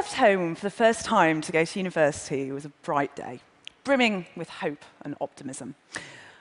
left 0.00 0.14
home 0.14 0.54
for 0.54 0.62
the 0.62 0.70
first 0.70 1.04
time 1.04 1.42
to 1.42 1.52
go 1.52 1.62
to 1.62 1.78
university, 1.78 2.48
it 2.48 2.52
was 2.52 2.64
a 2.64 2.70
bright 2.80 3.14
day, 3.14 3.38
brimming 3.84 4.24
with 4.34 4.48
hope 4.48 4.82
and 5.02 5.14
optimism. 5.20 5.74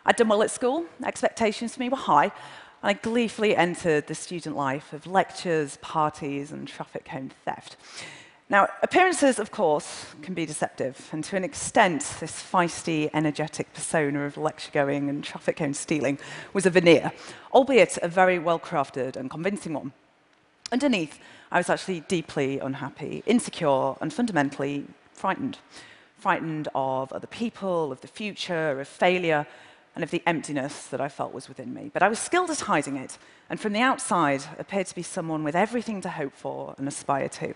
I'd 0.05 0.15
done 0.15 0.29
well 0.29 0.41
at 0.43 0.49
school, 0.49 0.85
expectations 1.03 1.73
for 1.73 1.81
me 1.81 1.89
were 1.89 1.97
high, 1.97 2.23
and 2.23 2.31
I 2.83 2.93
gleefully 2.93 3.57
entered 3.57 4.07
the 4.07 4.15
student 4.15 4.55
life 4.55 4.93
of 4.93 5.05
lectures, 5.05 5.77
parties, 5.81 6.53
and 6.53 6.69
traffic 6.69 7.03
cone 7.03 7.33
theft. 7.43 7.75
Now, 8.49 8.69
appearances, 8.81 9.39
of 9.39 9.51
course, 9.51 10.05
can 10.21 10.33
be 10.33 10.45
deceptive, 10.45 11.09
and 11.11 11.21
to 11.25 11.35
an 11.35 11.43
extent, 11.43 12.15
this 12.21 12.41
feisty, 12.41 13.09
energetic 13.13 13.73
persona 13.73 14.21
of 14.21 14.37
lecture 14.37 14.71
going 14.71 15.09
and 15.09 15.21
traffic 15.21 15.57
cone 15.57 15.73
stealing 15.73 16.17
was 16.53 16.65
a 16.65 16.69
veneer, 16.69 17.11
albeit 17.53 17.97
a 18.01 18.07
very 18.07 18.39
well 18.39 18.57
crafted 18.57 19.17
and 19.17 19.29
convincing 19.29 19.73
one. 19.73 19.91
Underneath, 20.71 21.19
I 21.51 21.57
was 21.57 21.69
actually 21.69 22.01
deeply 22.01 22.59
unhappy, 22.59 23.23
insecure, 23.25 23.95
and 24.01 24.13
fundamentally 24.13 24.85
frightened. 25.13 25.57
Frightened 26.17 26.67
of 26.75 27.11
other 27.11 27.27
people, 27.27 27.91
of 27.91 28.01
the 28.01 28.07
future, 28.07 28.79
of 28.79 28.87
failure, 28.87 29.47
and 29.95 30.03
of 30.03 30.11
the 30.11 30.21
emptiness 30.27 30.85
that 30.87 31.01
I 31.01 31.09
felt 31.09 31.33
was 31.33 31.47
within 31.47 31.73
me. 31.73 31.89
But 31.93 32.03
I 32.03 32.07
was 32.07 32.19
skilled 32.19 32.51
at 32.51 32.61
hiding 32.61 32.97
it, 32.97 33.17
and 33.49 33.59
from 33.59 33.73
the 33.73 33.81
outside 33.81 34.43
appeared 34.59 34.87
to 34.87 34.95
be 34.95 35.01
someone 35.01 35.43
with 35.43 35.55
everything 35.55 36.01
to 36.01 36.09
hope 36.09 36.35
for 36.35 36.75
and 36.77 36.87
aspire 36.87 37.29
to. 37.29 37.55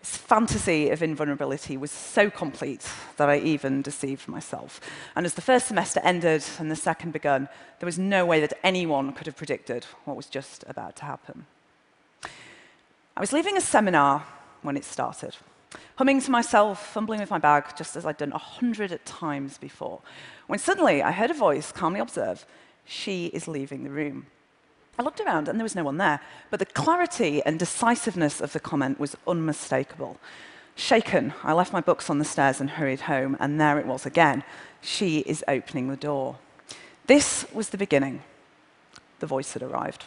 This 0.00 0.16
fantasy 0.16 0.88
of 0.88 1.02
invulnerability 1.02 1.76
was 1.76 1.90
so 1.90 2.30
complete 2.30 2.88
that 3.18 3.28
I 3.28 3.38
even 3.38 3.82
deceived 3.82 4.28
myself. 4.28 4.80
And 5.14 5.26
as 5.26 5.34
the 5.34 5.42
first 5.42 5.66
semester 5.66 6.00
ended 6.02 6.42
and 6.58 6.70
the 6.70 6.76
second 6.76 7.12
begun, 7.12 7.50
there 7.80 7.86
was 7.86 7.98
no 7.98 8.24
way 8.24 8.40
that 8.40 8.58
anyone 8.64 9.12
could 9.12 9.26
have 9.26 9.36
predicted 9.36 9.84
what 10.06 10.16
was 10.16 10.26
just 10.26 10.64
about 10.66 10.96
to 10.96 11.04
happen. 11.04 11.44
I 13.20 13.28
was 13.28 13.34
leaving 13.34 13.58
a 13.58 13.60
seminar 13.60 14.24
when 14.62 14.78
it 14.78 14.84
started, 14.84 15.36
humming 15.96 16.22
to 16.22 16.30
myself, 16.30 16.86
fumbling 16.86 17.20
with 17.20 17.28
my 17.28 17.36
bag, 17.36 17.64
just 17.76 17.94
as 17.94 18.06
I'd 18.06 18.16
done 18.16 18.32
a 18.32 18.38
hundred 18.38 18.98
times 19.04 19.58
before, 19.58 20.00
when 20.46 20.58
suddenly 20.58 21.02
I 21.02 21.12
heard 21.12 21.30
a 21.30 21.34
voice 21.34 21.70
calmly 21.70 22.00
observe, 22.00 22.46
She 22.86 23.26
is 23.26 23.46
leaving 23.46 23.84
the 23.84 23.90
room. 23.90 24.24
I 24.98 25.02
looked 25.02 25.20
around 25.20 25.48
and 25.48 25.58
there 25.58 25.66
was 25.66 25.74
no 25.74 25.84
one 25.84 25.98
there, 25.98 26.20
but 26.48 26.60
the 26.60 26.64
clarity 26.64 27.42
and 27.42 27.58
decisiveness 27.58 28.40
of 28.40 28.54
the 28.54 28.58
comment 28.58 28.98
was 28.98 29.18
unmistakable. 29.26 30.16
Shaken, 30.74 31.34
I 31.44 31.52
left 31.52 31.74
my 31.74 31.82
books 31.82 32.08
on 32.08 32.20
the 32.20 32.24
stairs 32.24 32.58
and 32.58 32.70
hurried 32.70 33.02
home, 33.02 33.36
and 33.38 33.60
there 33.60 33.78
it 33.78 33.84
was 33.86 34.06
again. 34.06 34.44
She 34.80 35.18
is 35.18 35.44
opening 35.46 35.88
the 35.88 35.96
door. 35.96 36.38
This 37.06 37.44
was 37.52 37.68
the 37.68 37.76
beginning. 37.76 38.22
The 39.18 39.26
voice 39.26 39.52
had 39.52 39.62
arrived. 39.62 40.06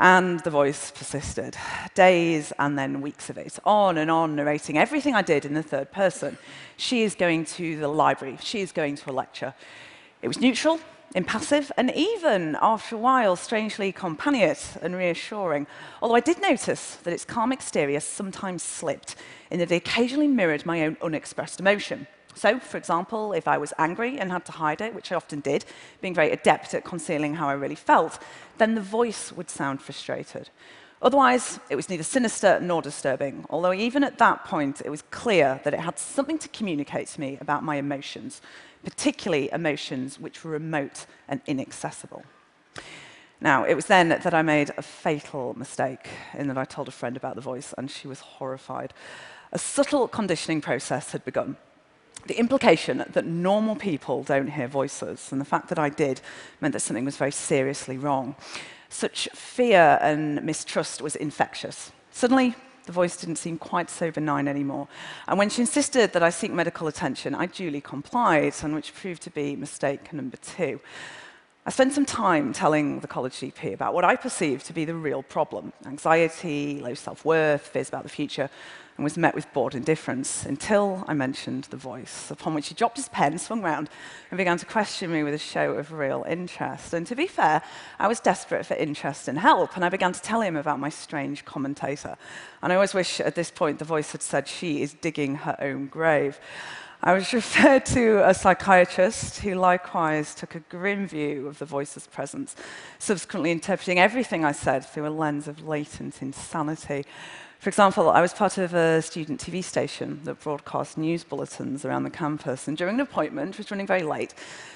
And 0.00 0.38
the 0.40 0.50
voice 0.50 0.92
persisted. 0.92 1.56
Days 1.94 2.52
and 2.56 2.78
then 2.78 3.00
weeks 3.00 3.30
of 3.30 3.36
it, 3.36 3.58
on 3.64 3.98
and 3.98 4.08
on, 4.08 4.36
narrating 4.36 4.78
everything 4.78 5.16
I 5.16 5.22
did 5.22 5.44
in 5.44 5.54
the 5.54 5.62
third 5.62 5.90
person. 5.90 6.38
She 6.76 7.02
is 7.02 7.16
going 7.16 7.46
to 7.46 7.76
the 7.76 7.88
library. 7.88 8.38
She 8.40 8.60
is 8.60 8.70
going 8.70 8.94
to 8.94 9.10
a 9.10 9.12
lecture. 9.12 9.54
It 10.22 10.28
was 10.28 10.38
neutral, 10.38 10.78
impassive, 11.16 11.72
and 11.76 11.90
even, 11.96 12.56
after 12.62 12.94
a 12.94 12.98
while, 12.98 13.34
strangely 13.34 13.92
companionate 13.92 14.80
and 14.80 14.94
reassuring. 14.94 15.66
Although 16.00 16.14
I 16.14 16.20
did 16.20 16.40
notice 16.40 16.94
that 17.02 17.12
its 17.12 17.24
calm 17.24 17.50
exterior 17.50 17.98
sometimes 17.98 18.62
slipped, 18.62 19.16
in 19.50 19.58
that 19.58 19.72
it 19.72 19.76
occasionally 19.76 20.28
mirrored 20.28 20.64
my 20.64 20.84
own 20.84 20.96
unexpressed 21.02 21.58
emotion. 21.58 22.06
So, 22.38 22.60
for 22.60 22.76
example, 22.76 23.32
if 23.32 23.48
I 23.48 23.58
was 23.58 23.72
angry 23.78 24.20
and 24.20 24.30
had 24.30 24.44
to 24.44 24.52
hide 24.52 24.80
it, 24.80 24.94
which 24.94 25.10
I 25.10 25.16
often 25.16 25.40
did, 25.40 25.64
being 26.00 26.14
very 26.14 26.30
adept 26.30 26.72
at 26.72 26.84
concealing 26.84 27.34
how 27.34 27.48
I 27.48 27.54
really 27.54 27.74
felt, 27.74 28.20
then 28.58 28.76
the 28.76 28.80
voice 28.80 29.32
would 29.32 29.50
sound 29.50 29.82
frustrated. 29.82 30.48
Otherwise, 31.02 31.58
it 31.68 31.74
was 31.74 31.88
neither 31.88 32.04
sinister 32.04 32.60
nor 32.60 32.80
disturbing, 32.80 33.44
although 33.50 33.72
even 33.72 34.04
at 34.04 34.18
that 34.18 34.44
point, 34.44 34.80
it 34.84 34.90
was 34.90 35.02
clear 35.10 35.60
that 35.64 35.74
it 35.74 35.80
had 35.80 35.98
something 35.98 36.38
to 36.38 36.48
communicate 36.50 37.08
to 37.08 37.20
me 37.20 37.38
about 37.40 37.64
my 37.64 37.74
emotions, 37.74 38.40
particularly 38.84 39.50
emotions 39.52 40.20
which 40.20 40.44
were 40.44 40.52
remote 40.52 41.06
and 41.26 41.40
inaccessible. 41.48 42.22
Now, 43.40 43.64
it 43.64 43.74
was 43.74 43.86
then 43.86 44.10
that 44.10 44.34
I 44.34 44.42
made 44.42 44.70
a 44.76 44.82
fatal 44.82 45.54
mistake 45.58 46.08
in 46.34 46.46
that 46.46 46.58
I 46.58 46.64
told 46.64 46.86
a 46.86 46.92
friend 46.92 47.16
about 47.16 47.34
the 47.34 47.40
voice, 47.40 47.74
and 47.76 47.90
she 47.90 48.06
was 48.06 48.20
horrified. 48.20 48.94
A 49.50 49.58
subtle 49.58 50.06
conditioning 50.06 50.60
process 50.60 51.10
had 51.10 51.24
begun. 51.24 51.56
The 52.28 52.38
implication 52.38 53.02
that 53.10 53.24
normal 53.24 53.74
people 53.74 54.22
don't 54.22 54.48
hear 54.48 54.68
voices, 54.68 55.32
and 55.32 55.40
the 55.40 55.46
fact 55.46 55.70
that 55.70 55.78
I 55.78 55.88
did, 55.88 56.20
meant 56.60 56.74
that 56.74 56.80
something 56.80 57.06
was 57.06 57.16
very 57.16 57.32
seriously 57.32 57.96
wrong. 57.96 58.36
Such 58.90 59.30
fear 59.32 59.98
and 60.02 60.42
mistrust 60.42 61.00
was 61.00 61.16
infectious. 61.16 61.90
Suddenly, 62.10 62.54
the 62.84 62.92
voice 62.92 63.16
didn't 63.16 63.36
seem 63.36 63.56
quite 63.56 63.88
so 63.88 64.10
benign 64.10 64.46
anymore. 64.46 64.88
And 65.26 65.38
when 65.38 65.48
she 65.48 65.62
insisted 65.62 66.12
that 66.12 66.22
I 66.22 66.28
seek 66.28 66.52
medical 66.52 66.86
attention, 66.86 67.34
I 67.34 67.46
duly 67.46 67.80
complied, 67.80 68.52
and 68.62 68.74
which 68.74 68.94
proved 68.94 69.22
to 69.22 69.30
be 69.30 69.56
mistake 69.56 70.12
number 70.12 70.36
two. 70.36 70.80
I 71.64 71.70
spent 71.70 71.94
some 71.94 72.04
time 72.04 72.52
telling 72.52 73.00
the 73.00 73.08
college 73.08 73.40
GP 73.40 73.72
about 73.72 73.94
what 73.94 74.04
I 74.04 74.16
perceived 74.16 74.66
to 74.66 74.74
be 74.74 74.84
the 74.84 74.94
real 74.94 75.22
problem 75.22 75.72
anxiety, 75.86 76.78
low 76.80 76.92
self 76.92 77.24
worth, 77.24 77.68
fears 77.68 77.88
about 77.88 78.02
the 78.02 78.10
future, 78.10 78.50
and 78.98 79.04
was 79.04 79.16
met 79.16 79.36
with 79.36 79.50
bored 79.52 79.76
indifference 79.76 80.44
until 80.44 81.04
I 81.06 81.14
mentioned 81.14 81.64
the 81.64 81.76
voice, 81.76 82.32
upon 82.32 82.52
which 82.52 82.66
he 82.66 82.74
dropped 82.74 82.96
his 82.96 83.08
pen, 83.08 83.38
swung 83.38 83.62
round, 83.62 83.88
and 84.28 84.36
began 84.36 84.58
to 84.58 84.66
question 84.66 85.12
me 85.12 85.22
with 85.22 85.34
a 85.34 85.38
show 85.38 85.74
of 85.74 85.92
real 85.92 86.26
interest. 86.28 86.92
And 86.92 87.06
to 87.06 87.14
be 87.14 87.28
fair, 87.28 87.62
I 88.00 88.08
was 88.08 88.18
desperate 88.18 88.66
for 88.66 88.74
interest 88.74 89.28
and 89.28 89.38
help, 89.38 89.76
and 89.76 89.84
I 89.84 89.88
began 89.88 90.12
to 90.12 90.20
tell 90.20 90.40
him 90.40 90.56
about 90.56 90.80
my 90.80 90.88
strange 90.88 91.44
commentator. 91.44 92.16
And 92.60 92.72
I 92.72 92.74
always 92.74 92.92
wish 92.92 93.20
at 93.20 93.36
this 93.36 93.52
point 93.52 93.78
the 93.78 93.84
voice 93.84 94.10
had 94.10 94.20
said, 94.20 94.48
She 94.48 94.82
is 94.82 94.94
digging 94.94 95.36
her 95.36 95.56
own 95.60 95.86
grave. 95.86 96.40
I 97.00 97.12
was 97.12 97.32
referred 97.32 97.86
to 97.86 98.28
a 98.28 98.34
psychiatrist 98.34 99.38
who 99.38 99.54
likewise 99.54 100.34
took 100.34 100.56
a 100.56 100.60
grim 100.60 101.06
view 101.06 101.46
of 101.46 101.60
the 101.60 101.66
voice's 101.66 102.08
presence, 102.08 102.56
subsequently 102.98 103.52
interpreting 103.52 104.00
everything 104.00 104.44
I 104.44 104.50
said 104.50 104.84
through 104.84 105.06
a 105.06 105.10
lens 105.10 105.46
of 105.46 105.64
latent 105.68 106.20
insanity. 106.20 107.04
For 107.58 107.70
example, 107.70 108.08
I 108.08 108.20
was 108.20 108.32
part 108.32 108.56
of 108.58 108.72
a 108.72 109.02
student 109.02 109.40
TV 109.40 109.64
station 109.64 110.20
that 110.22 110.40
broadcast 110.40 110.96
news 110.96 111.24
bulletins 111.24 111.84
around 111.84 112.04
the 112.04 112.10
campus, 112.10 112.68
and 112.68 112.76
during 112.76 112.94
an 112.94 113.00
appointment, 113.00 113.58
which 113.58 113.66
was 113.66 113.70
running 113.72 113.86
very 113.86 114.04
late, 114.04 114.32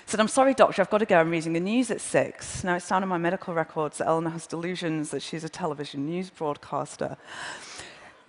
said, 0.06 0.19
I'm 0.19 0.26
sorry, 0.26 0.53
doctor, 0.53 0.82
I've 0.82 0.91
got 0.91 0.98
to 0.98 1.06
go, 1.06 1.20
I'm 1.20 1.31
reading 1.31 1.53
the 1.53 1.60
news 1.60 1.93
at 1.93 2.00
six. 2.00 2.65
Now, 2.65 2.75
it's 2.75 2.88
down 2.88 3.04
in 3.04 3.09
my 3.09 3.19
medical 3.19 3.54
records 3.54 3.98
that 3.98 4.09
Eleanor 4.09 4.31
has 4.31 4.48
delusions 4.48 5.12
that 5.12 5.22
she's 5.22 5.44
a 5.44 5.48
television 5.48 6.06
news 6.06 6.28
broadcaster. 6.28 7.16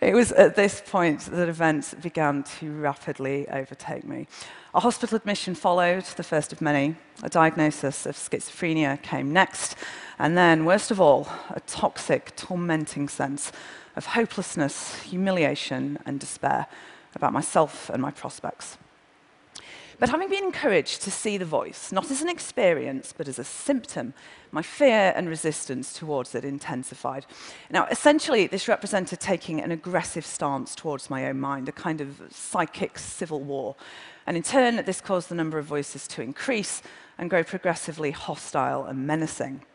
it 0.00 0.14
was 0.14 0.32
at 0.32 0.56
this 0.56 0.82
point 0.84 1.20
that 1.20 1.48
events 1.48 1.94
began 1.94 2.42
to 2.58 2.72
rapidly 2.80 3.48
overtake 3.48 4.04
me. 4.04 4.26
A 4.74 4.80
hospital 4.80 5.16
admission 5.16 5.54
followed, 5.54 6.04
the 6.04 6.22
first 6.22 6.52
of 6.52 6.60
many. 6.60 6.96
A 7.22 7.28
diagnosis 7.28 8.06
of 8.06 8.16
schizophrenia 8.16 9.02
came 9.02 9.32
next. 9.32 9.76
And 10.18 10.38
then, 10.38 10.64
worst 10.64 10.90
of 10.90 11.00
all, 11.00 11.28
a 11.50 11.60
toxic, 11.60 12.34
tormenting 12.36 13.08
sense 13.08 13.52
of 13.96 14.06
hopelessness, 14.06 15.02
humiliation, 15.02 15.98
and 16.06 16.18
despair 16.18 16.66
about 17.14 17.32
myself 17.32 17.90
and 17.90 18.00
my 18.00 18.10
prospects. 18.10 18.78
But 20.00 20.08
having 20.08 20.30
been 20.30 20.44
encouraged 20.44 21.02
to 21.02 21.10
see 21.10 21.36
the 21.36 21.44
voice, 21.44 21.92
not 21.92 22.10
as 22.10 22.22
an 22.22 22.30
experience, 22.30 23.12
but 23.14 23.28
as 23.28 23.38
a 23.38 23.44
symptom, 23.44 24.14
my 24.50 24.62
fear 24.62 25.12
and 25.14 25.28
resistance 25.28 25.92
towards 25.92 26.34
it 26.34 26.42
intensified. 26.42 27.26
Now, 27.70 27.84
essentially, 27.90 28.46
this 28.46 28.66
represented 28.66 29.20
taking 29.20 29.60
an 29.60 29.70
aggressive 29.70 30.24
stance 30.24 30.74
towards 30.74 31.10
my 31.10 31.26
own 31.26 31.38
mind, 31.38 31.68
a 31.68 31.72
kind 31.72 32.00
of 32.00 32.22
psychic 32.30 32.98
civil 32.98 33.42
war. 33.42 33.76
And 34.26 34.38
in 34.38 34.42
turn, 34.42 34.76
this 34.86 35.02
caused 35.02 35.28
the 35.28 35.34
number 35.34 35.58
of 35.58 35.66
voices 35.66 36.08
to 36.08 36.22
increase 36.22 36.80
and 37.18 37.28
grow 37.28 37.44
progressively 37.44 38.10
hostile 38.10 38.86
and 38.86 39.06
menacing. 39.06 39.66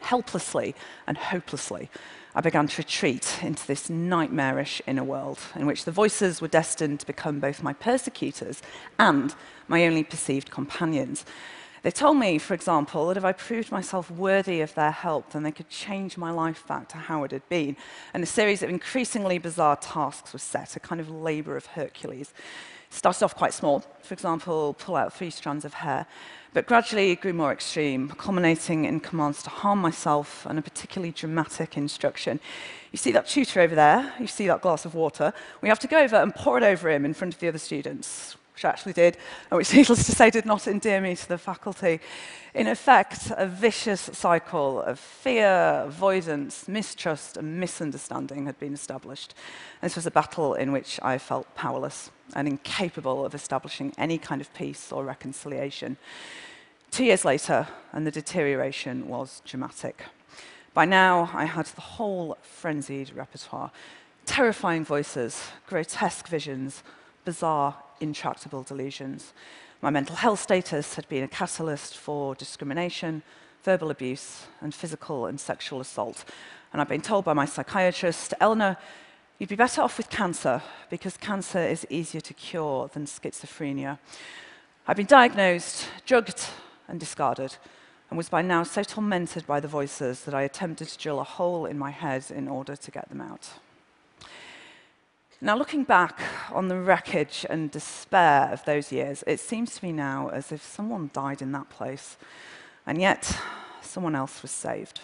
Helplessly 0.00 0.74
and 1.06 1.16
hopelessly, 1.16 1.90
I 2.34 2.40
began 2.40 2.68
to 2.68 2.78
retreat 2.78 3.38
into 3.42 3.66
this 3.66 3.90
nightmarish 3.90 4.80
inner 4.86 5.04
world 5.04 5.38
in 5.56 5.66
which 5.66 5.84
the 5.84 5.92
voices 5.92 6.40
were 6.40 6.48
destined 6.48 7.00
to 7.00 7.06
become 7.06 7.40
both 7.40 7.62
my 7.62 7.72
persecutors 7.72 8.62
and 8.98 9.34
my 9.66 9.86
only 9.86 10.04
perceived 10.04 10.50
companions. 10.50 11.24
They 11.82 11.90
told 11.90 12.18
me, 12.18 12.38
for 12.38 12.52
example, 12.52 13.08
that 13.08 13.16
if 13.16 13.24
I 13.24 13.32
proved 13.32 13.72
myself 13.72 14.10
worthy 14.10 14.60
of 14.60 14.74
their 14.74 14.90
help, 14.90 15.30
then 15.32 15.42
they 15.42 15.52
could 15.52 15.70
change 15.70 16.18
my 16.18 16.30
life 16.30 16.66
back 16.66 16.88
to 16.90 16.98
how 16.98 17.24
it 17.24 17.30
had 17.30 17.48
been. 17.48 17.76
And 18.12 18.22
a 18.22 18.26
series 18.26 18.62
of 18.62 18.68
increasingly 18.68 19.38
bizarre 19.38 19.76
tasks 19.76 20.32
was 20.32 20.42
set, 20.42 20.76
a 20.76 20.80
kind 20.80 21.00
of 21.00 21.10
labor 21.10 21.56
of 21.56 21.66
Hercules. 21.66 22.34
Started 22.90 23.24
off 23.24 23.36
quite 23.36 23.54
small, 23.54 23.84
for 24.02 24.14
example, 24.14 24.74
pull 24.74 24.96
out 24.96 25.12
three 25.12 25.30
strands 25.30 25.64
of 25.64 25.74
hair, 25.74 26.06
but 26.52 26.66
gradually 26.66 27.12
it 27.12 27.20
grew 27.20 27.32
more 27.32 27.52
extreme, 27.52 28.08
culminating 28.08 28.84
in 28.84 28.98
commands 28.98 29.42
to 29.44 29.50
harm 29.50 29.78
myself 29.78 30.44
and 30.46 30.58
a 30.58 30.62
particularly 30.62 31.12
dramatic 31.12 31.76
instruction. 31.76 32.40
You 32.90 32.98
see 32.98 33.12
that 33.12 33.28
tutor 33.28 33.60
over 33.60 33.76
there? 33.76 34.12
You 34.18 34.26
see 34.26 34.48
that 34.48 34.60
glass 34.60 34.84
of 34.84 34.94
water? 34.94 35.32
We 35.62 35.68
have 35.68 35.78
to 35.78 35.86
go 35.86 36.00
over 36.00 36.16
and 36.16 36.34
pour 36.34 36.58
it 36.58 36.64
over 36.64 36.90
him 36.90 37.04
in 37.04 37.14
front 37.14 37.32
of 37.32 37.40
the 37.40 37.46
other 37.46 37.58
students 37.58 38.36
which 38.60 38.66
I 38.66 38.68
actually 38.68 38.92
did, 38.92 39.16
and 39.50 39.56
which 39.56 39.72
needless 39.74 40.04
to 40.04 40.12
say 40.12 40.28
did 40.28 40.44
not 40.44 40.68
endear 40.68 41.00
me 41.00 41.16
to 41.16 41.28
the 41.28 41.38
faculty. 41.38 41.98
In 42.52 42.66
effect, 42.66 43.32
a 43.38 43.46
vicious 43.46 44.02
cycle 44.12 44.82
of 44.82 44.98
fear, 44.98 45.84
avoidance, 45.86 46.68
mistrust, 46.68 47.38
and 47.38 47.58
misunderstanding 47.58 48.44
had 48.44 48.58
been 48.58 48.74
established. 48.74 49.34
This 49.80 49.96
was 49.96 50.04
a 50.04 50.10
battle 50.10 50.52
in 50.52 50.72
which 50.72 51.00
I 51.02 51.16
felt 51.16 51.54
powerless 51.54 52.10
and 52.36 52.46
incapable 52.46 53.24
of 53.24 53.34
establishing 53.34 53.94
any 53.96 54.18
kind 54.18 54.42
of 54.42 54.52
peace 54.52 54.92
or 54.92 55.04
reconciliation. 55.04 55.96
Two 56.90 57.04
years 57.04 57.24
later, 57.24 57.66
and 57.92 58.06
the 58.06 58.10
deterioration 58.10 59.08
was 59.08 59.40
dramatic. 59.46 60.04
By 60.74 60.84
now, 60.84 61.30
I 61.32 61.46
had 61.46 61.66
the 61.66 61.80
whole 61.80 62.36
frenzied 62.42 63.12
repertoire 63.14 63.70
terrifying 64.26 64.84
voices, 64.84 65.48
grotesque 65.66 66.28
visions, 66.28 66.84
bizarre, 67.24 67.74
intractable 68.00 68.62
delusions. 68.62 69.32
My 69.82 69.90
mental 69.90 70.16
health 70.16 70.40
status 70.40 70.94
had 70.94 71.08
been 71.08 71.22
a 71.22 71.28
catalyst 71.28 71.96
for 71.96 72.34
discrimination, 72.34 73.22
verbal 73.62 73.90
abuse, 73.90 74.46
and 74.60 74.74
physical 74.74 75.26
and 75.26 75.38
sexual 75.38 75.80
assault. 75.80 76.24
And 76.72 76.80
I'd 76.80 76.88
been 76.88 77.00
told 77.00 77.24
by 77.24 77.32
my 77.32 77.46
psychiatrist, 77.46 78.34
Eleanor, 78.40 78.76
you'd 79.38 79.48
be 79.48 79.56
better 79.56 79.82
off 79.82 79.96
with 79.96 80.10
cancer 80.10 80.62
because 80.90 81.16
cancer 81.16 81.60
is 81.60 81.86
easier 81.90 82.20
to 82.20 82.34
cure 82.34 82.88
than 82.88 83.06
schizophrenia. 83.06 83.98
I'd 84.86 84.96
been 84.96 85.06
diagnosed, 85.06 85.86
drugged, 86.06 86.46
and 86.88 86.98
discarded, 86.98 87.56
and 88.10 88.16
was 88.16 88.28
by 88.28 88.42
now 88.42 88.64
so 88.64 88.82
tormented 88.82 89.46
by 89.46 89.60
the 89.60 89.68
voices 89.68 90.24
that 90.24 90.34
I 90.34 90.42
attempted 90.42 90.88
to 90.88 90.98
drill 90.98 91.20
a 91.20 91.24
hole 91.24 91.64
in 91.64 91.78
my 91.78 91.90
head 91.90 92.26
in 92.30 92.48
order 92.48 92.76
to 92.76 92.90
get 92.90 93.08
them 93.08 93.20
out. 93.20 93.48
Now, 95.42 95.56
looking 95.56 95.84
back 95.84 96.20
on 96.52 96.68
the 96.68 96.78
wreckage 96.78 97.46
and 97.48 97.70
despair 97.70 98.50
of 98.52 98.62
those 98.66 98.92
years, 98.92 99.24
it 99.26 99.40
seems 99.40 99.74
to 99.74 99.84
me 99.86 99.90
now 99.90 100.28
as 100.28 100.52
if 100.52 100.62
someone 100.62 101.08
died 101.14 101.40
in 101.40 101.52
that 101.52 101.70
place, 101.70 102.18
and 102.86 103.00
yet 103.00 103.38
someone 103.80 104.14
else 104.14 104.42
was 104.42 104.50
saved. 104.50 105.00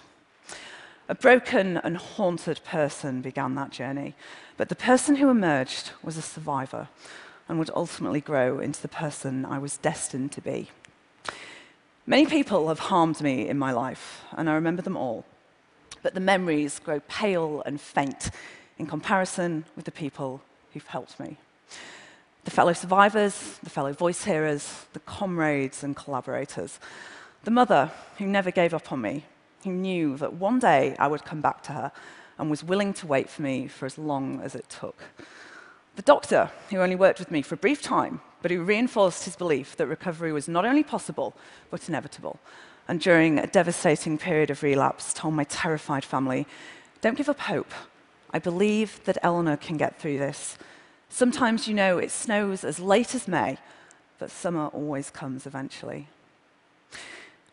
A 1.08 1.14
broken 1.14 1.78
and 1.78 1.96
haunted 1.96 2.60
person 2.64 3.22
began 3.22 3.54
that 3.54 3.70
journey, 3.70 4.14
but 4.58 4.68
the 4.68 4.76
person 4.76 5.16
who 5.16 5.30
emerged 5.30 5.92
was 6.02 6.18
a 6.18 6.22
survivor 6.22 6.88
and 7.48 7.58
would 7.58 7.70
ultimately 7.74 8.20
grow 8.20 8.58
into 8.58 8.82
the 8.82 8.88
person 8.88 9.46
I 9.46 9.58
was 9.58 9.78
destined 9.78 10.32
to 10.32 10.42
be. 10.42 10.68
Many 12.04 12.26
people 12.26 12.68
have 12.68 12.90
harmed 12.90 13.22
me 13.22 13.48
in 13.48 13.56
my 13.56 13.72
life, 13.72 14.20
and 14.32 14.50
I 14.50 14.54
remember 14.54 14.82
them 14.82 14.98
all, 14.98 15.24
but 16.02 16.12
the 16.12 16.20
memories 16.20 16.78
grow 16.78 17.00
pale 17.08 17.62
and 17.64 17.80
faint 17.80 18.30
in 18.78 18.86
comparison 18.86 19.64
with 19.74 19.84
the 19.84 19.90
people 19.90 20.42
who've 20.72 20.86
helped 20.86 21.18
me. 21.18 21.36
The 22.44 22.50
fellow 22.50 22.72
survivors, 22.72 23.58
the 23.62 23.70
fellow 23.70 23.92
voice 23.92 24.24
hearers, 24.24 24.86
the 24.92 25.00
comrades 25.00 25.82
and 25.82 25.96
collaborators. 25.96 26.78
The 27.44 27.50
mother 27.50 27.90
who 28.18 28.26
never 28.26 28.50
gave 28.50 28.72
up 28.72 28.92
on 28.92 29.00
me, 29.00 29.24
who 29.64 29.72
knew 29.72 30.16
that 30.18 30.34
one 30.34 30.58
day 30.58 30.94
I 30.98 31.08
would 31.08 31.24
come 31.24 31.40
back 31.40 31.62
to 31.64 31.72
her 31.72 31.92
and 32.38 32.50
was 32.50 32.62
willing 32.62 32.92
to 32.94 33.06
wait 33.06 33.28
for 33.28 33.42
me 33.42 33.66
for 33.66 33.86
as 33.86 33.98
long 33.98 34.40
as 34.42 34.54
it 34.54 34.68
took. 34.68 35.02
The 35.96 36.02
doctor 36.02 36.50
who 36.70 36.78
only 36.78 36.94
worked 36.94 37.18
with 37.18 37.30
me 37.30 37.42
for 37.42 37.54
a 37.54 37.58
brief 37.58 37.82
time, 37.82 38.20
but 38.42 38.50
who 38.50 38.62
reinforced 38.62 39.24
his 39.24 39.34
belief 39.34 39.76
that 39.76 39.86
recovery 39.86 40.32
was 40.32 40.46
not 40.46 40.66
only 40.66 40.82
possible, 40.82 41.34
but 41.70 41.88
inevitable. 41.88 42.38
And 42.86 43.00
during 43.00 43.38
a 43.38 43.46
devastating 43.46 44.18
period 44.18 44.50
of 44.50 44.62
relapse, 44.62 45.14
told 45.14 45.34
my 45.34 45.44
terrified 45.44 46.04
family, 46.04 46.46
don't 47.00 47.16
give 47.16 47.28
up 47.28 47.40
hope. 47.40 47.72
I 48.36 48.38
believe 48.38 49.02
that 49.04 49.16
Eleanor 49.22 49.56
can 49.56 49.78
get 49.78 49.98
through 49.98 50.18
this. 50.18 50.58
Sometimes, 51.08 51.66
you 51.66 51.72
know, 51.72 51.96
it 51.96 52.10
snows 52.10 52.64
as 52.64 52.78
late 52.78 53.14
as 53.14 53.26
May, 53.26 53.56
but 54.18 54.30
summer 54.30 54.66
always 54.66 55.08
comes 55.08 55.46
eventually. 55.46 56.08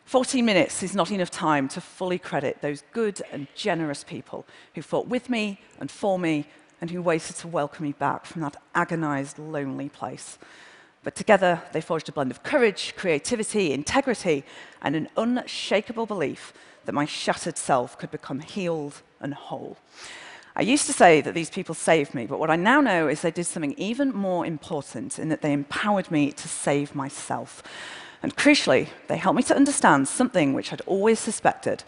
14 0.04 0.44
minutes 0.44 0.82
is 0.82 0.94
not 0.94 1.10
enough 1.10 1.30
time 1.30 1.68
to 1.68 1.80
fully 1.80 2.18
credit 2.18 2.60
those 2.60 2.82
good 2.92 3.22
and 3.32 3.46
generous 3.54 4.04
people 4.04 4.44
who 4.74 4.82
fought 4.82 5.08
with 5.08 5.30
me 5.30 5.58
and 5.80 5.90
for 5.90 6.18
me 6.18 6.44
and 6.82 6.90
who 6.90 7.00
waited 7.00 7.36
to 7.36 7.48
welcome 7.48 7.86
me 7.86 7.92
back 7.92 8.26
from 8.26 8.42
that 8.42 8.56
agonized, 8.74 9.38
lonely 9.38 9.88
place. 9.88 10.36
But 11.02 11.14
together, 11.14 11.62
they 11.72 11.80
forged 11.80 12.10
a 12.10 12.12
blend 12.12 12.30
of 12.30 12.42
courage, 12.42 12.92
creativity, 12.94 13.72
integrity, 13.72 14.44
and 14.82 14.94
an 14.94 15.08
unshakable 15.16 16.04
belief 16.04 16.52
that 16.84 16.92
my 16.92 17.06
shattered 17.06 17.56
self 17.56 17.96
could 17.96 18.10
become 18.10 18.40
healed 18.40 19.00
and 19.18 19.32
whole. 19.32 19.78
I 20.56 20.62
used 20.62 20.86
to 20.86 20.92
say 20.92 21.20
that 21.20 21.34
these 21.34 21.50
people 21.50 21.74
saved 21.74 22.14
me, 22.14 22.26
but 22.26 22.38
what 22.38 22.50
I 22.50 22.54
now 22.54 22.80
know 22.80 23.08
is 23.08 23.22
they 23.22 23.32
did 23.32 23.46
something 23.46 23.74
even 23.76 24.14
more 24.14 24.46
important 24.46 25.18
in 25.18 25.28
that 25.30 25.42
they 25.42 25.52
empowered 25.52 26.12
me 26.12 26.30
to 26.30 26.48
save 26.48 26.94
myself. 26.94 27.60
And 28.22 28.36
crucially, 28.36 28.88
they 29.08 29.16
helped 29.16 29.36
me 29.36 29.42
to 29.44 29.56
understand 29.56 30.06
something 30.06 30.52
which 30.52 30.72
I'd 30.72 30.80
always 30.82 31.18
suspected 31.18 31.82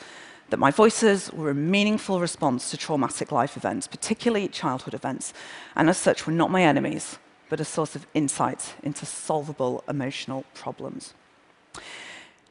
that 0.51 0.59
my 0.59 0.73
voices 0.73 1.33
were 1.33 1.51
a 1.51 1.55
meaningful 1.55 2.21
response 2.21 2.71
to 2.71 2.77
traumatic 2.77 3.31
life 3.31 3.57
events, 3.57 3.87
particularly 3.87 4.49
childhood 4.49 4.95
events, 4.95 5.33
and 5.77 5.89
as 5.89 5.97
such 5.97 6.27
were 6.27 6.33
not 6.33 6.51
my 6.51 6.63
enemies, 6.63 7.19
but 7.49 7.61
a 7.61 7.65
source 7.65 7.95
of 7.95 8.07
insight 8.15 8.75
into 8.83 9.07
solvable 9.07 9.85
emotional 9.89 10.45
problems. 10.55 11.15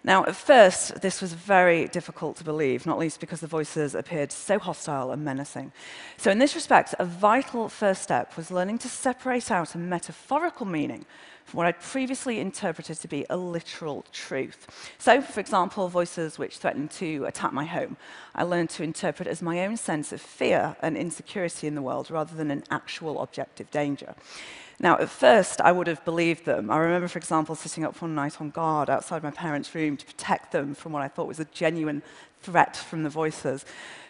Now, 0.05 0.23
at 0.25 0.35
first, 0.35 1.01
this 1.01 1.19
was 1.19 1.33
very 1.33 1.87
difficult 1.87 2.37
to 2.37 2.43
believe, 2.43 2.85
not 2.85 2.99
least 2.99 3.19
because 3.19 3.39
the 3.39 3.47
voices 3.47 3.95
appeared 3.95 4.31
so 4.31 4.59
hostile 4.59 5.09
and 5.11 5.25
menacing. 5.25 5.71
So, 6.17 6.29
in 6.29 6.37
this 6.37 6.53
respect, 6.53 6.93
a 6.99 7.05
vital 7.05 7.69
first 7.69 8.03
step 8.03 8.37
was 8.37 8.51
learning 8.51 8.77
to 8.79 8.87
separate 8.87 9.49
out 9.49 9.73
a 9.73 9.79
metaphorical 9.79 10.67
meaning 10.67 11.07
from 11.45 11.57
what 11.57 11.67
I'd 11.67 11.79
previously 11.79 12.39
interpreted 12.39 12.99
to 12.99 13.07
be 13.07 13.25
a 13.29 13.37
literal 13.37 14.03
truth. 14.11 14.91
So, 14.97 15.21
for 15.21 15.39
example, 15.39 15.87
voices 15.87 16.39
which 16.39 16.57
threatened 16.57 16.89
to 16.91 17.25
attack 17.25 17.53
my 17.53 17.65
home, 17.65 17.97
I 18.33 18.43
learned 18.43 18.71
to 18.71 18.83
interpret 18.83 19.27
as 19.27 19.43
my 19.43 19.63
own 19.63 19.77
sense 19.77 20.11
of 20.11 20.21
fear 20.21 20.75
and 20.81 20.97
insecurity 20.97 21.67
in 21.67 21.75
the 21.75 21.83
world 21.83 22.09
rather 22.09 22.35
than 22.35 22.49
an 22.49 22.63
actual 22.71 23.21
objective 23.21 23.69
danger. 23.69 24.15
Now, 24.79 24.97
at 24.97 25.09
first, 25.09 25.61
I 25.61 25.71
would 25.71 25.87
have 25.87 26.03
believed 26.03 26.45
them. 26.45 26.69
I 26.69 26.77
remember, 26.77 27.07
for 27.07 27.19
example, 27.19 27.55
sitting 27.55 27.85
up 27.85 28.01
one 28.01 28.15
night 28.15 28.41
on 28.41 28.49
guard 28.49 28.89
outside 28.89 29.23
my 29.23 29.31
parents' 29.31 29.73
room 29.73 29.95
to 29.97 30.05
protect 30.05 30.51
them 30.51 30.75
from 30.75 30.91
what 30.91 31.01
I 31.01 31.07
thought 31.07 31.27
was 31.27 31.39
a 31.39 31.45
genuine 31.45 32.01
threat 32.41 32.75
from 32.75 33.03
the 33.03 33.09
voices. 33.09 33.65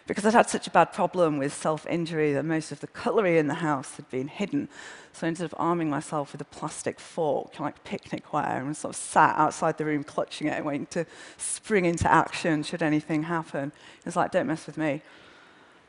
Because 0.06 0.24
I'd 0.24 0.34
had 0.34 0.48
such 0.48 0.68
a 0.68 0.70
bad 0.70 0.92
problem 0.92 1.36
with 1.36 1.52
self 1.52 1.84
injury 1.86 2.32
that 2.32 2.44
most 2.44 2.70
of 2.70 2.80
the 2.80 2.86
cutlery 2.86 3.38
in 3.38 3.48
the 3.48 3.54
house 3.54 3.96
had 3.96 4.08
been 4.10 4.28
hidden. 4.28 4.68
So 5.12 5.26
instead 5.26 5.46
of 5.46 5.54
arming 5.56 5.90
myself 5.90 6.32
with 6.32 6.40
a 6.40 6.44
plastic 6.44 7.00
fork, 7.00 7.58
like 7.58 7.82
picnic 7.84 8.32
ware, 8.32 8.62
and 8.62 8.76
sort 8.76 8.94
of 8.94 9.00
sat 9.00 9.36
outside 9.36 9.78
the 9.78 9.84
room 9.84 10.04
clutching 10.04 10.46
it, 10.46 10.64
waiting 10.64 10.86
to 10.86 11.06
spring 11.38 11.86
into 11.86 12.10
action 12.10 12.62
should 12.62 12.82
anything 12.82 13.24
happen. 13.24 13.72
It 13.98 14.04
was 14.04 14.16
like, 14.16 14.30
don't 14.30 14.46
mess 14.46 14.66
with 14.66 14.76
me 14.76 15.02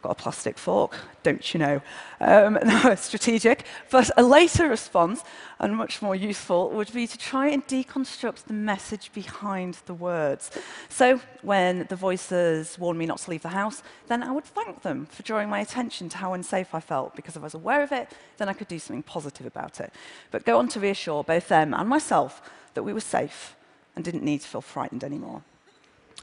got 0.02 0.12
a 0.12 0.16
plastic 0.16 0.58
fork, 0.58 0.98
don't 1.24 1.54
you 1.54 1.60
know? 1.60 1.82
Um, 2.22 2.60
no, 2.66 2.96
strategic. 2.96 3.66
But 3.90 4.12
a 4.18 4.24
later 4.24 4.70
response, 4.70 5.24
and 5.60 5.76
much 5.76 6.02
more 6.02 6.16
useful, 6.16 6.70
would 6.72 6.94
be 6.94 7.08
to 7.08 7.18
try 7.18 7.48
and 7.48 7.66
deconstruct 7.68 8.46
the 8.46 8.54
message 8.54 9.12
behind 9.14 9.78
the 9.86 9.94
words. 9.94 10.52
So 10.90 11.20
when 11.42 11.86
the 11.90 11.96
voices 11.96 12.78
warned 12.80 13.00
me 13.00 13.06
not 13.06 13.20
to 13.20 13.32
leave 13.32 13.42
the 13.42 13.50
house, 13.50 13.82
then 14.08 14.24
I 14.24 14.32
would 14.32 14.46
thank 14.46 14.84
them 14.84 15.08
for 15.08 15.24
drawing 15.24 15.50
my 15.50 15.60
attention 15.60 16.10
to 16.10 16.18
how 16.18 16.34
unsafe 16.34 16.74
I 16.76 16.80
felt, 16.80 17.16
because 17.16 17.36
if 17.36 17.42
I 17.42 17.46
was 17.46 17.54
aware 17.54 17.82
of 17.82 17.92
it, 17.92 18.10
then 18.38 18.50
I 18.50 18.54
could 18.54 18.68
do 18.68 18.80
something 18.80 19.04
positive 19.04 19.46
about 19.46 19.80
it. 19.80 19.92
But 20.32 20.46
go 20.46 20.60
on 20.60 20.68
to 20.70 20.80
reassure 20.80 21.24
both 21.24 21.48
them 21.48 21.74
and 21.74 21.90
myself 21.90 22.42
that 22.76 22.84
we 22.84 22.94
were 22.94 23.00
safe 23.00 23.56
and 23.96 24.06
didn't 24.06 24.24
need 24.24 24.42
to 24.42 24.48
feel 24.48 24.62
frightened 24.62 25.04
anymore. 25.04 25.42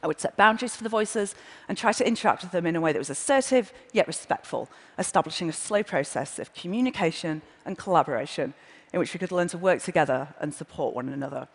I 0.04 0.06
would 0.06 0.20
set 0.20 0.37
boundaries 0.37 0.76
for 0.76 0.84
the 0.84 0.90
voices 0.90 1.34
and 1.66 1.78
try 1.78 1.90
to 1.92 2.06
interact 2.06 2.42
with 2.42 2.52
them 2.52 2.66
in 2.66 2.76
a 2.76 2.80
way 2.80 2.92
that 2.92 2.99
was 2.99 3.08
assertive 3.08 3.73
yet 3.92 4.06
respectful, 4.06 4.68
establishing 4.99 5.49
a 5.49 5.52
slow 5.52 5.82
process 5.82 6.38
of 6.38 6.52
communication 6.52 7.40
and 7.64 7.78
collaboration 7.78 8.52
in 8.92 9.00
which 9.00 9.14
we 9.14 9.18
could 9.18 9.32
learn 9.32 9.49
to 9.49 9.56
work 9.56 9.80
together 9.80 10.28
and 10.38 10.52
support 10.52 10.94
one 10.94 11.08
another. 11.08 11.49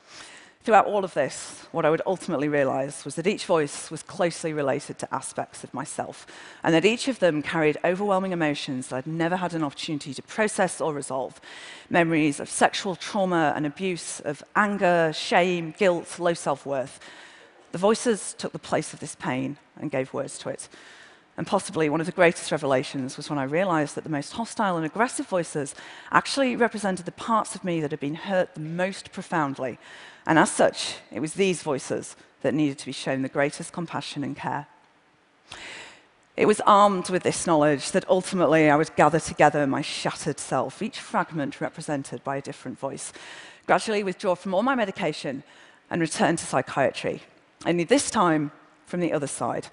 Throughout 0.64 0.88
all 0.88 1.06
of 1.06 1.14
this, 1.14 1.64
what 1.72 1.86
I 1.86 1.92
would 1.92 2.02
ultimately 2.08 2.50
realize 2.50 3.06
was 3.06 3.14
that 3.16 3.28
each 3.28 3.46
voice 3.46 3.92
was 3.92 4.02
closely 4.02 4.52
related 4.52 4.98
to 4.98 5.14
aspects 5.14 5.64
of 5.64 5.72
myself, 5.72 6.26
and 6.64 6.74
that 6.74 6.86
each 6.86 7.08
of 7.08 7.20
them 7.20 7.44
carried 7.44 7.78
overwhelming 7.86 8.32
emotions 8.32 8.88
that 8.88 8.96
I'd 8.98 9.08
never 9.08 9.36
had 9.36 9.54
an 9.54 9.64
opportunity 9.64 10.14
to 10.16 10.24
process 10.24 10.82
or 10.82 10.92
resolve. 10.92 11.40
Memories 11.90 12.40
of 12.40 12.50
sexual 12.50 12.96
trauma 12.96 13.54
and 13.56 13.68
abuse, 13.68 14.20
of 14.22 14.44
anger, 14.56 15.12
shame, 15.14 15.76
guilt, 15.78 16.20
low 16.20 16.34
self 16.34 16.66
worth. 16.66 17.00
The 17.72 17.78
voices 17.78 18.36
took 18.38 18.52
the 18.52 18.60
place 18.60 18.94
of 18.94 19.00
this 19.00 19.16
pain 19.16 19.58
and 19.80 19.92
gave 19.92 20.14
words 20.14 20.38
to 20.40 20.50
it. 20.50 20.68
And 21.38 21.48
possibly 21.48 21.90
one 21.90 22.02
of 22.02 22.06
the 22.06 22.12
greatest 22.12 22.52
revelations 22.52 23.16
was 23.16 23.30
when 23.30 23.40
I 23.40 23.44
realized 23.44 23.96
that 23.96 24.04
the 24.04 24.10
most 24.10 24.34
hostile 24.34 24.76
and 24.76 24.86
aggressive 24.86 25.28
voices 25.28 25.74
actually 26.12 26.56
represented 26.56 27.06
the 27.06 27.14
parts 27.14 27.56
of 27.56 27.64
me 27.64 27.80
that 27.80 27.92
had 27.92 28.00
been 28.00 28.16
hurt 28.16 28.56
the 28.56 28.60
most 28.60 29.14
profoundly. 29.14 29.78
And 30.28 30.38
as 30.38 30.52
such, 30.52 30.96
it 31.12 31.22
was 31.22 31.36
these 31.36 31.64
voices 31.64 32.18
that 32.42 32.54
needed 32.54 32.78
to 32.80 32.86
be 32.86 32.92
shown 32.92 33.22
the 33.22 33.30
greatest 33.30 33.72
compassion 33.72 34.24
and 34.24 34.36
care. 34.36 34.68
It 36.36 36.46
was 36.46 36.62
armed 36.62 37.10
with 37.10 37.24
this 37.24 37.46
knowledge 37.46 37.92
that 37.92 38.10
ultimately 38.10 38.70
I 38.70 38.76
would 38.76 38.96
gather 38.96 39.20
together 39.20 39.68
my 39.68 39.82
shattered 39.82 40.40
self, 40.40 40.82
each 40.82 41.00
fragment 41.00 41.62
represented 41.62 42.24
by 42.24 42.38
a 42.38 42.42
different 42.42 42.80
voice, 42.80 43.14
gradually 43.66 44.04
withdraw 44.04 44.36
from 44.36 44.54
all 44.54 44.64
my 44.64 44.76
medication 44.76 45.44
and 45.90 46.02
return 46.02 46.36
to 46.36 46.46
psychiatry. 46.46 47.22
Only 47.66 47.84
this 47.84 48.10
time 48.10 48.52
from 48.86 49.02
the 49.02 49.12
other 49.12 49.28
side. 49.28 49.68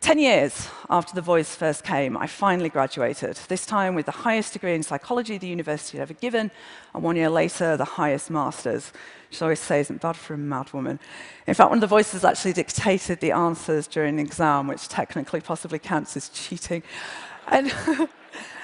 Ten 0.00 0.18
years 0.20 0.68
after 0.88 1.14
the 1.14 1.20
voice 1.20 1.56
first 1.56 1.82
came, 1.82 2.16
I 2.16 2.28
finally 2.28 2.68
graduated, 2.68 3.36
this 3.48 3.66
time 3.66 3.94
with 3.94 4.06
the 4.06 4.12
highest 4.12 4.52
degree 4.52 4.74
in 4.74 4.82
psychology 4.82 5.38
the 5.38 5.48
university 5.48 5.98
had 5.98 6.02
ever 6.02 6.14
given, 6.14 6.50
and 6.94 7.02
one 7.02 7.16
year 7.16 7.30
later, 7.30 7.76
the 7.76 7.84
highest 7.84 8.30
master's, 8.30 8.92
which 9.30 9.42
I 9.42 9.46
always 9.46 9.60
say 9.60 9.80
isn't 9.80 10.00
bad 10.00 10.14
for 10.14 10.34
a 10.34 10.38
mad 10.38 10.72
woman. 10.72 11.00
In 11.46 11.54
fact, 11.54 11.70
one 11.70 11.78
of 11.78 11.80
the 11.80 11.86
voices 11.88 12.22
actually 12.22 12.52
dictated 12.52 13.18
the 13.20 13.32
answers 13.32 13.88
during 13.88 14.20
an 14.20 14.26
exam, 14.26 14.68
which 14.68 14.88
technically 14.88 15.40
possibly 15.40 15.78
counts 15.80 16.16
as 16.16 16.28
cheating. 16.28 16.82
And, 17.48 17.74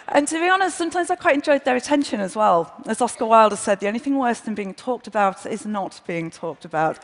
and 0.08 0.28
to 0.28 0.34
be 0.38 0.48
honest, 0.48 0.76
sometimes 0.76 1.10
I 1.10 1.16
quite 1.16 1.34
enjoyed 1.34 1.64
their 1.64 1.76
attention 1.76 2.20
as 2.20 2.36
well. 2.36 2.72
As 2.86 3.00
Oscar 3.00 3.24
Wilde 3.24 3.58
said, 3.58 3.80
the 3.80 3.88
only 3.88 3.98
thing 3.98 4.18
worse 4.18 4.40
than 4.40 4.54
being 4.54 4.74
talked 4.74 5.06
about 5.06 5.44
is 5.46 5.66
not 5.66 6.02
being 6.06 6.30
talked 6.30 6.64
about. 6.64 6.98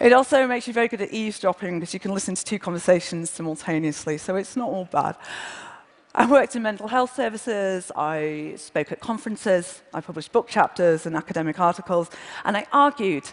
It 0.00 0.12
also 0.12 0.46
makes 0.46 0.66
you 0.66 0.72
very 0.72 0.88
good 0.88 1.00
at 1.00 1.12
eavesdropping 1.12 1.78
because 1.78 1.94
you 1.94 2.00
can 2.00 2.12
listen 2.12 2.34
to 2.34 2.44
two 2.44 2.58
conversations 2.58 3.30
simultaneously, 3.30 4.18
so 4.18 4.36
it's 4.36 4.56
not 4.56 4.68
all 4.68 4.86
bad. 4.86 5.16
I 6.14 6.26
worked 6.26 6.56
in 6.56 6.62
mental 6.62 6.88
health 6.88 7.14
services, 7.14 7.90
I 7.96 8.54
spoke 8.56 8.92
at 8.92 9.00
conferences, 9.00 9.80
I 9.94 10.00
published 10.00 10.32
book 10.32 10.48
chapters 10.48 11.06
and 11.06 11.16
academic 11.16 11.58
articles, 11.58 12.10
and 12.44 12.56
I 12.56 12.66
argued, 12.72 13.30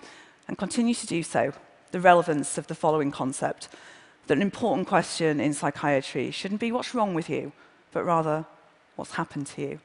and 0.47 0.57
continue 0.57 0.93
to 0.93 1.07
do 1.07 1.23
so, 1.23 1.53
the 1.91 1.99
relevance 1.99 2.57
of 2.57 2.67
the 2.67 2.75
following 2.75 3.11
concept 3.11 3.69
that 4.27 4.37
an 4.37 4.41
important 4.43 4.87
question 4.87 5.39
in 5.39 5.53
psychiatry 5.53 6.29
shouldn't 6.29 6.61
be 6.61 6.71
what's 6.71 6.93
wrong 6.93 7.15
with 7.15 7.29
you, 7.29 7.51
but 7.91 8.05
rather 8.05 8.45
what's 8.95 9.13
happened 9.13 9.47
to 9.47 9.61
you. 9.61 9.79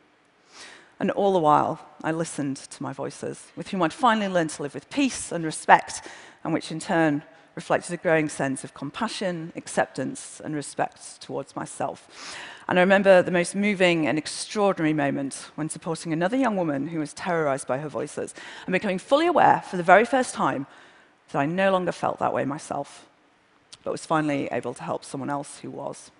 And 1.00 1.10
all 1.12 1.32
the 1.32 1.38
while, 1.38 1.80
I 2.04 2.12
listened 2.12 2.58
to 2.58 2.82
my 2.82 2.92
voices, 2.92 3.46
with 3.56 3.68
whom 3.68 3.82
I'd 3.82 3.92
finally 3.92 4.28
learned 4.28 4.50
to 4.50 4.62
live 4.62 4.74
with 4.74 4.90
peace 4.90 5.32
and 5.32 5.44
respect 5.44 6.02
and 6.44 6.52
which 6.52 6.70
in 6.70 6.78
turn 6.78 7.22
reflected 7.54 7.92
a 7.92 7.96
growing 7.96 8.28
sense 8.28 8.64
of 8.64 8.74
compassion, 8.74 9.52
acceptance, 9.56 10.40
and 10.44 10.54
respect 10.54 11.20
towards 11.20 11.54
myself. 11.56 12.36
And 12.68 12.78
I 12.78 12.82
remember 12.82 13.22
the 13.22 13.30
most 13.30 13.54
moving 13.54 14.06
and 14.06 14.18
extraordinary 14.18 14.92
moment 14.92 15.50
when 15.54 15.68
supporting 15.68 16.12
another 16.12 16.36
young 16.36 16.56
woman 16.56 16.88
who 16.88 16.98
was 16.98 17.12
terrorized 17.12 17.66
by 17.66 17.78
her 17.78 17.88
voices 17.88 18.34
and 18.66 18.72
becoming 18.72 18.98
fully 18.98 19.26
aware 19.26 19.62
for 19.68 19.76
the 19.76 19.82
very 19.82 20.04
first 20.04 20.34
time 20.34 20.66
that 21.30 21.38
I 21.38 21.46
no 21.46 21.70
longer 21.70 21.92
felt 21.92 22.18
that 22.18 22.32
way 22.32 22.44
myself, 22.44 23.06
but 23.82 23.92
was 23.92 24.06
finally 24.06 24.48
able 24.50 24.74
to 24.74 24.82
help 24.82 25.04
someone 25.04 25.30
else 25.30 25.58
who 25.60 25.70
was. 25.70 26.10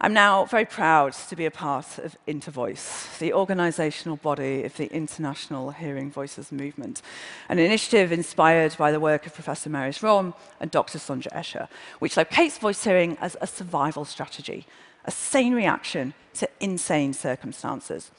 I'm 0.00 0.12
now 0.12 0.44
very 0.44 0.64
proud 0.64 1.12
to 1.12 1.34
be 1.34 1.44
a 1.44 1.50
part 1.50 1.98
of 1.98 2.16
Intervoice, 2.28 3.18
the 3.18 3.32
organisational 3.32 4.22
body 4.22 4.62
of 4.62 4.76
the 4.76 4.86
International 4.94 5.72
Hearing 5.72 6.08
Voices 6.08 6.52
Movement, 6.52 7.02
an 7.48 7.58
initiative 7.58 8.12
inspired 8.12 8.76
by 8.78 8.92
the 8.92 9.00
work 9.00 9.26
of 9.26 9.34
Professor 9.34 9.68
Marius 9.68 10.00
Romme 10.00 10.34
and 10.60 10.70
Dr. 10.70 11.00
Sandra 11.00 11.32
Escher, 11.32 11.66
which 11.98 12.16
locates 12.16 12.58
voice 12.58 12.84
hearing 12.84 13.18
as 13.20 13.36
a 13.40 13.46
survival 13.48 14.04
strategy, 14.04 14.68
a 15.04 15.10
sane 15.10 15.52
reaction 15.52 16.14
to 16.34 16.48
insane 16.60 17.12
circumstances, 17.12 18.12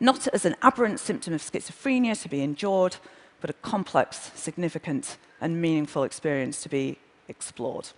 not 0.00 0.26
as 0.34 0.44
an 0.44 0.56
aberrant 0.62 0.98
symptom 0.98 1.32
of 1.32 1.42
schizophrenia 1.42 2.20
to 2.20 2.28
be 2.28 2.42
endured, 2.42 2.96
but 3.40 3.50
a 3.50 3.60
complex, 3.62 4.32
significant, 4.34 5.16
and 5.40 5.62
meaningful 5.62 6.02
experience 6.02 6.60
to 6.60 6.68
be 6.68 6.98
explored. 7.28 7.90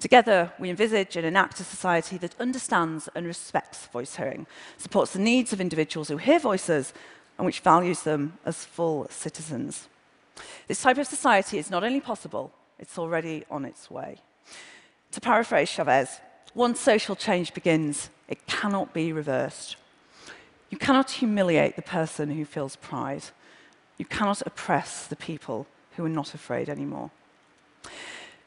Together, 0.00 0.52
we 0.58 0.70
envisage 0.70 1.16
and 1.16 1.24
enact 1.24 1.60
a 1.60 1.64
society 1.64 2.18
that 2.18 2.38
understands 2.40 3.08
and 3.14 3.26
respects 3.26 3.86
voice 3.86 4.16
hearing, 4.16 4.46
supports 4.76 5.12
the 5.12 5.18
needs 5.18 5.52
of 5.52 5.60
individuals 5.60 6.08
who 6.08 6.16
hear 6.16 6.38
voices, 6.38 6.92
and 7.38 7.46
which 7.46 7.60
values 7.60 8.02
them 8.02 8.38
as 8.44 8.64
full 8.64 9.06
citizens. 9.10 9.88
This 10.66 10.82
type 10.82 10.98
of 10.98 11.06
society 11.06 11.58
is 11.58 11.70
not 11.70 11.84
only 11.84 12.00
possible, 12.00 12.52
it's 12.78 12.98
already 12.98 13.44
on 13.50 13.64
its 13.64 13.90
way. 13.90 14.18
To 15.12 15.20
paraphrase 15.20 15.68
Chavez, 15.68 16.20
once 16.54 16.80
social 16.80 17.16
change 17.16 17.54
begins, 17.54 18.10
it 18.28 18.46
cannot 18.46 18.92
be 18.92 19.12
reversed. 19.12 19.76
You 20.70 20.78
cannot 20.78 21.10
humiliate 21.10 21.76
the 21.76 21.82
person 21.82 22.30
who 22.30 22.44
feels 22.44 22.76
pride. 22.76 23.24
You 23.96 24.04
cannot 24.04 24.42
oppress 24.46 25.06
the 25.06 25.16
people 25.16 25.66
who 25.96 26.04
are 26.04 26.08
not 26.08 26.34
afraid 26.34 26.68
anymore. 26.68 27.10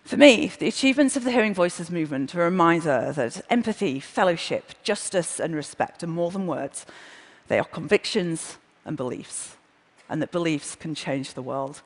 For 0.08 0.16
me, 0.16 0.50
the 0.58 0.70
achievements 0.70 1.18
of 1.18 1.26
the 1.26 1.34
Hearing 1.34 1.54
Voices 1.54 1.92
movement 1.92 2.34
are 2.34 2.44
a 2.44 2.46
reminder 2.46 3.12
that 3.18 3.42
empathy, 3.50 4.00
fellowship, 4.00 4.72
justice, 4.82 5.38
and 5.38 5.54
respect 5.54 6.02
are 6.02 6.08
more 6.08 6.32
than 6.32 6.48
words. 6.48 6.86
They 7.50 7.60
are 7.60 7.66
convictions 7.66 8.58
and 8.86 8.96
beliefs, 8.96 9.58
and 10.08 10.22
that 10.22 10.32
beliefs 10.32 10.78
can 10.78 10.96
change 10.96 11.34
the 11.34 11.42
world. 11.42 11.82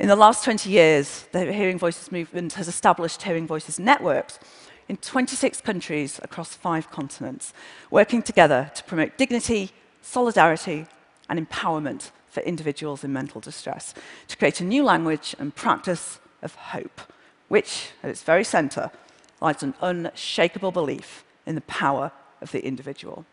In 0.00 0.08
the 0.08 0.16
last 0.16 0.42
20 0.42 0.70
years, 0.70 1.28
the 1.30 1.52
Hearing 1.52 1.78
Voices 1.78 2.10
movement 2.10 2.54
has 2.54 2.66
established 2.66 3.22
Hearing 3.22 3.46
Voices 3.46 3.78
networks 3.78 4.40
in 4.88 4.96
26 4.96 5.60
countries 5.60 6.18
across 6.24 6.56
five 6.56 6.90
continents, 6.90 7.54
working 7.92 8.22
together 8.22 8.72
to 8.74 8.82
promote 8.82 9.16
dignity, 9.16 9.70
solidarity, 10.02 10.84
and 11.28 11.48
empowerment 11.48 12.10
for 12.26 12.40
individuals 12.40 13.04
in 13.04 13.12
mental 13.12 13.40
distress, 13.40 13.94
to 14.26 14.36
create 14.36 14.60
a 14.60 14.64
new 14.64 14.82
language 14.82 15.36
and 15.38 15.54
practice 15.54 16.18
of 16.42 16.56
hope 16.56 17.00
which, 17.50 17.90
at 18.04 18.10
its 18.10 18.22
very 18.22 18.44
center, 18.44 18.92
lies 19.40 19.60
an 19.64 19.74
unshakable 19.82 20.70
belief 20.70 21.24
in 21.44 21.56
the 21.56 21.60
power 21.62 22.12
of 22.40 22.52
the 22.52 22.64
individual. 22.64 23.26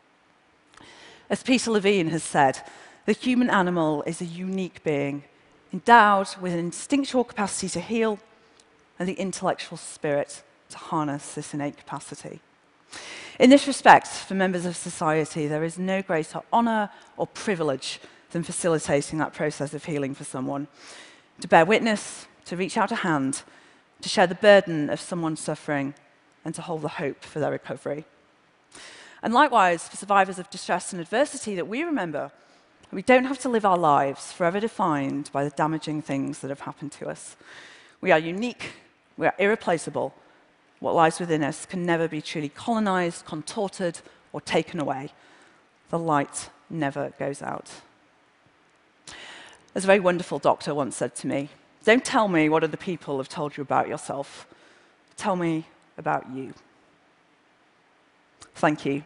As 1.30 1.44
Peter 1.44 1.70
Levine 1.70 2.10
has 2.10 2.24
said, 2.24 2.64
the 3.06 3.14
human 3.14 3.48
animal 3.48 4.02
is 4.08 4.20
a 4.20 4.26
unique 4.26 4.84
being, 4.84 5.24
endowed 5.72 6.30
with 6.42 6.52
an 6.52 6.58
instinctual 6.60 7.26
capacity 7.26 7.70
to 7.70 7.80
heal 7.80 8.18
and 8.98 9.08
the 9.08 9.14
intellectual 9.14 9.78
spirit 9.78 10.42
to 10.70 10.80
harness 10.80 11.36
this 11.36 11.54
innate 11.54 11.78
capacity. 11.78 12.40
In 13.40 13.52
this 13.52 13.68
respect, 13.68 14.08
for 14.08 14.34
members 14.34 14.66
of 14.66 14.76
society, 14.76 15.46
there 15.46 15.64
is 15.64 15.78
no 15.78 16.02
greater 16.02 16.40
honor 16.52 16.90
or 17.18 17.28
privilege 17.28 18.00
than 18.32 18.42
facilitating 18.42 19.20
that 19.20 19.34
process 19.34 19.76
of 19.76 19.86
healing 19.86 20.16
for 20.16 20.24
someone. 20.24 20.68
To 21.42 21.48
bear 21.48 21.66
witness, 21.66 22.26
to 22.46 22.58
reach 22.58 22.78
out 22.78 22.92
a 22.92 22.96
hand, 22.96 23.44
to 24.02 24.10
share 24.10 24.28
the 24.28 24.36
burden 24.36 24.90
of 24.90 25.00
someone 25.00 25.36
suffering, 25.36 25.94
and 26.46 26.56
to 26.56 26.62
hold 26.62 26.82
the 26.82 26.88
hope 26.88 27.24
for 27.24 27.40
their 27.40 27.52
recovery. 27.52 28.06
And 29.22 29.34
likewise, 29.34 29.88
for 29.88 29.98
survivors 29.98 30.40
of 30.40 30.50
distress 30.50 30.94
and 30.94 31.02
adversity 31.02 31.56
that 31.56 31.68
we 31.68 31.84
remember, 31.84 32.32
we 32.92 33.02
don't 33.02 33.26
have 33.26 33.40
to 33.40 33.50
live 33.50 33.66
our 33.66 33.78
lives 33.78 34.32
forever 34.32 34.60
defined 34.60 35.30
by 35.34 35.44
the 35.44 35.50
damaging 35.50 36.02
things 36.02 36.40
that 36.40 36.50
have 36.50 36.62
happened 36.62 36.94
to 36.94 37.10
us. 37.10 37.36
We 38.00 38.12
are 38.12 38.20
unique, 38.20 38.72
we 39.18 39.26
are 39.26 39.36
irreplaceable. 39.38 40.14
What 40.80 40.96
lies 40.96 41.20
within 41.20 41.44
us 41.44 41.66
can 41.66 41.86
never 41.86 42.08
be 42.08 42.22
truly 42.22 42.50
colonized, 42.50 43.26
contorted, 43.26 44.00
or 44.32 44.40
taken 44.40 44.80
away. 44.80 45.12
The 45.90 46.00
light 46.00 46.50
never 46.70 47.12
goes 47.18 47.42
out. 47.42 47.72
As 49.74 49.84
a 49.84 49.88
very 49.88 50.00
wonderful 50.00 50.40
doctor 50.40 50.74
once 50.74 50.96
said 50.96 51.16
to 51.16 51.28
me, 51.28 51.50
don't 51.88 52.04
tell 52.04 52.28
me 52.28 52.50
what 52.50 52.66
other 52.66 52.76
people 52.76 53.16
have 53.16 53.30
told 53.30 53.56
you 53.56 53.62
about 53.62 53.88
yourself. 53.88 54.46
Tell 55.16 55.38
me 55.38 55.66
about 55.98 56.30
you. 56.36 56.54
Thank 58.56 58.86
you. 58.86 59.06